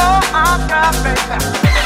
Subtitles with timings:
[0.00, 1.77] Oh, I'm not baby.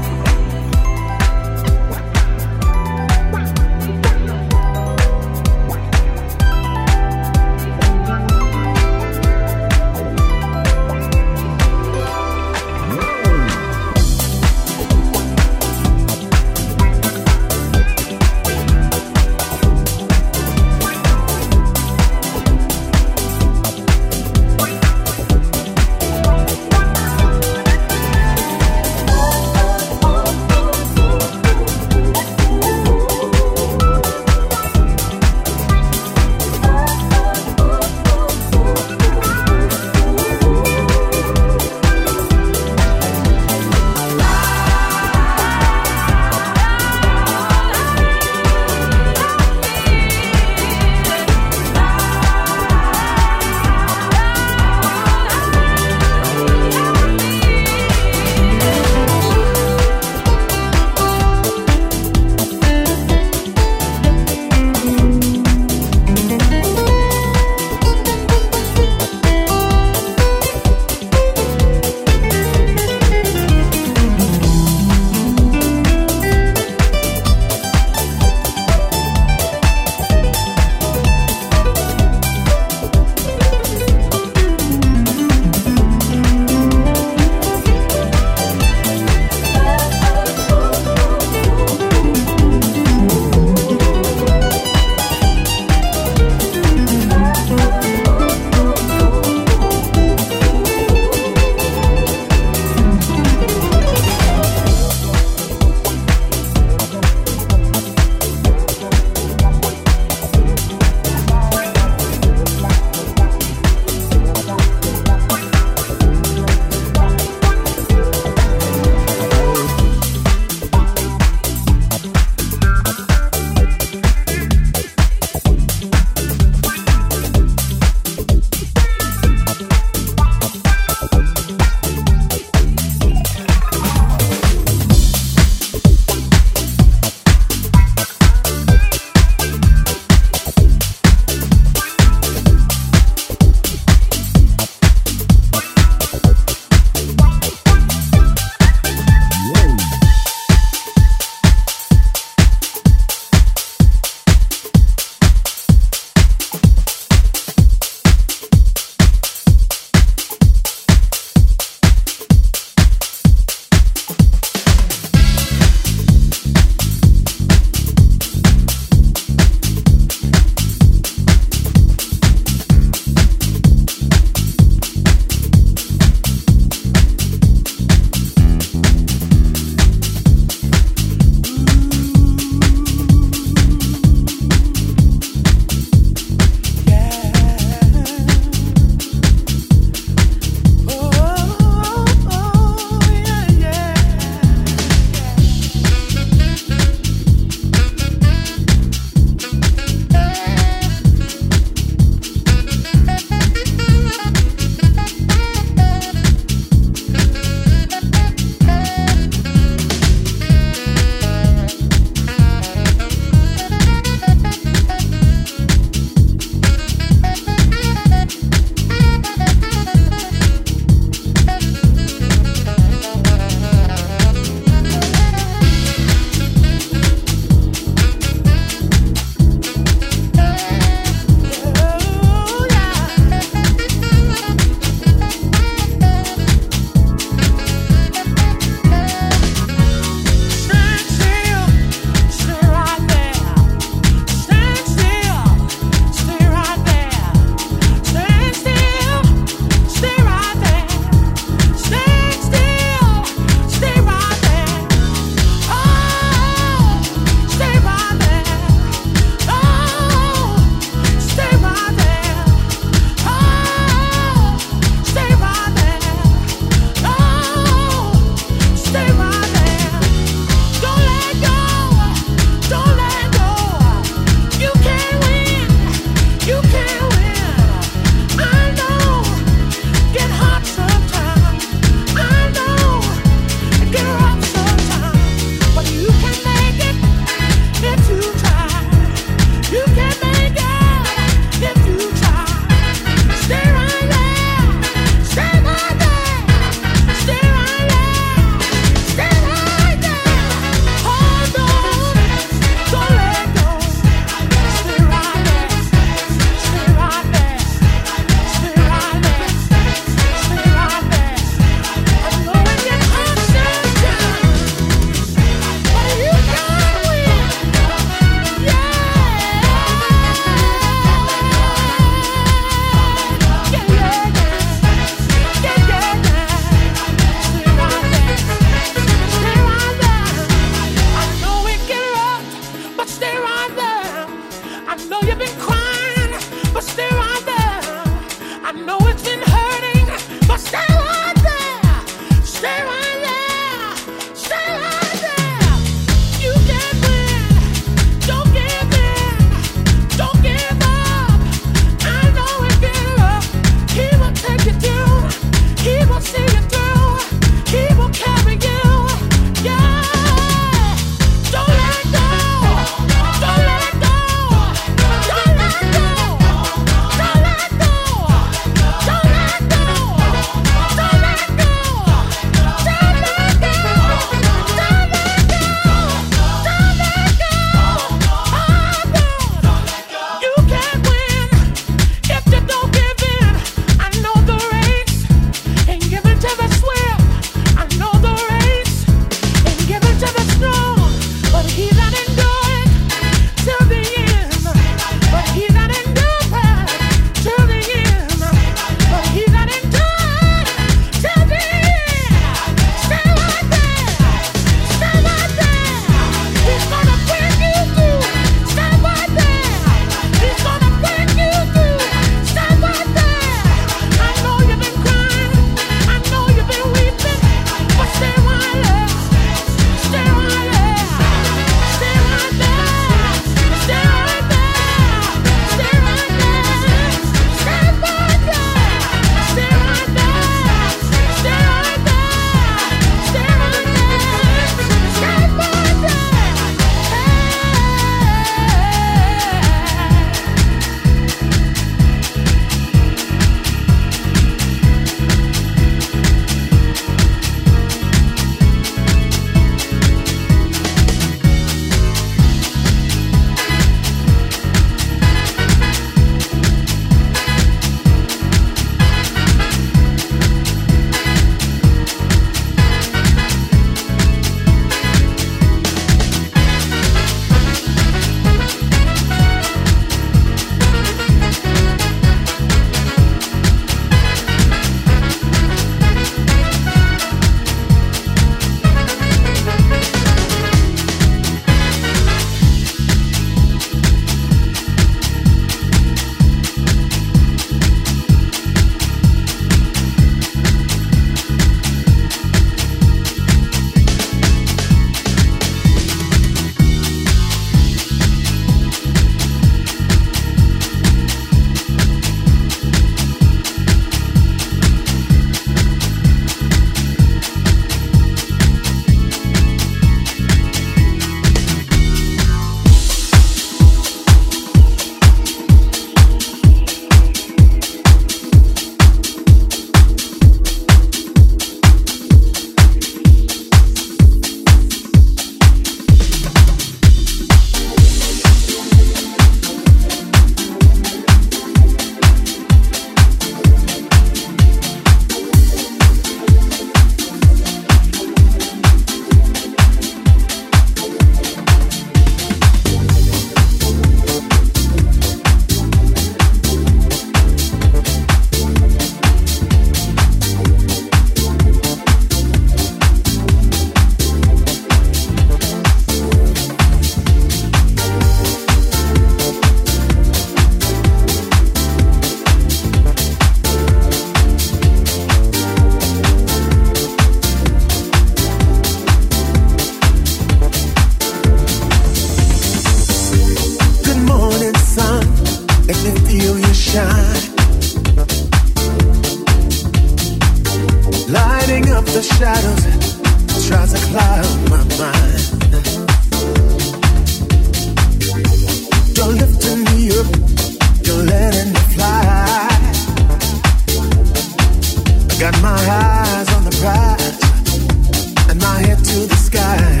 [595.42, 600.00] Got my eyes on the prize and my head to the sky.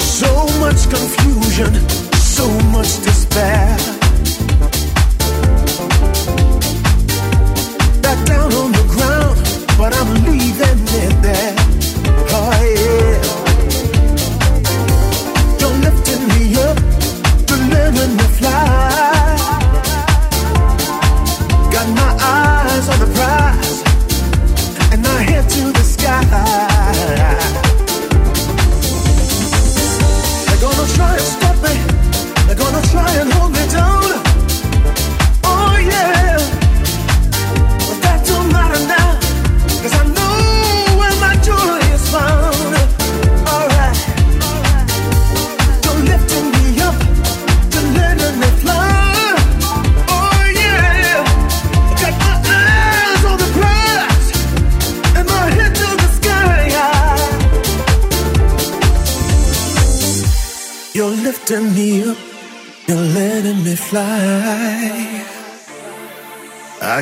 [0.00, 1.88] So much confusion,
[2.18, 3.91] so much despair.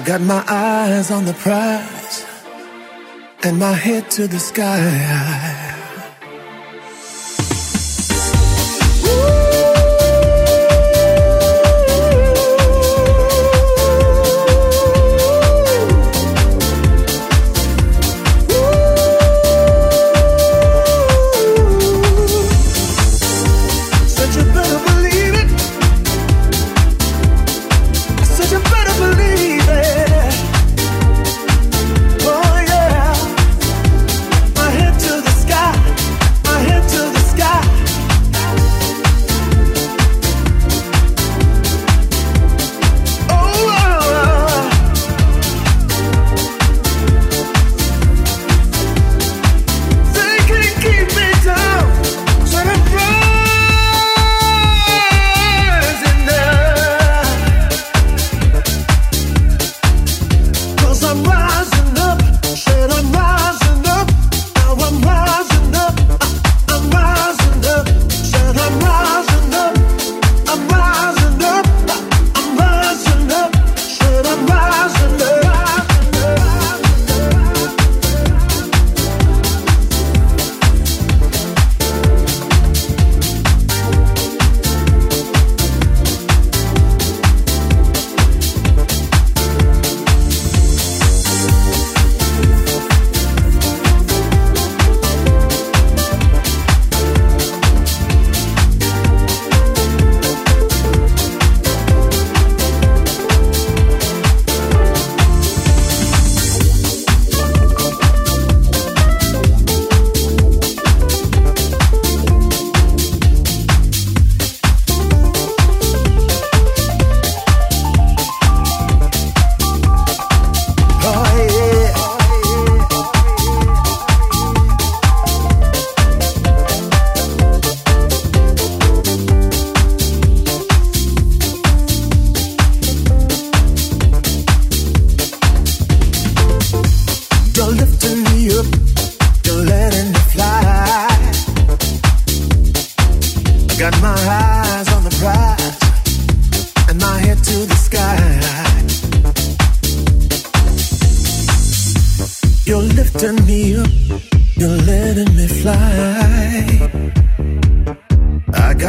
[0.01, 2.24] I got my eyes on the prize
[3.44, 5.69] and my head to the sky.